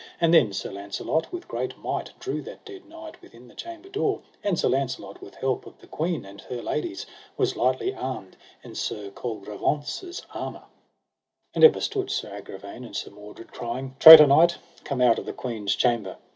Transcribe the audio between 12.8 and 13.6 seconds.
and Sir Mordred